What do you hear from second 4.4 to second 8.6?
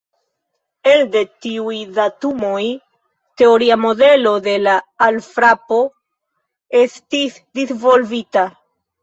de la alfrapo estis disvolvita.